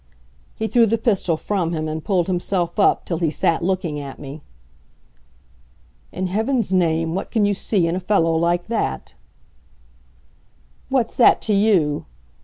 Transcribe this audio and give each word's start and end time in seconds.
He 0.55 0.65
threw 0.67 0.87
the 0.87 0.97
pistol 0.97 1.37
from 1.37 1.73
him 1.73 1.87
and 1.87 2.03
pulled 2.03 2.25
himself 2.25 2.79
up, 2.79 3.05
till 3.05 3.19
he 3.19 3.29
sat 3.29 3.61
looking 3.63 3.99
at 3.99 4.17
me. 4.17 4.41
"In 6.11 6.25
heaven's 6.25 6.73
name, 6.73 7.13
what 7.13 7.29
can 7.29 7.45
you 7.45 7.53
see 7.53 7.85
in 7.85 7.95
a 7.95 7.99
fellow 7.99 8.35
like 8.35 8.65
that?" 8.65 9.13
"What's 10.89 11.15
that 11.17 11.39
to 11.43 11.53
you?" 11.53 12.07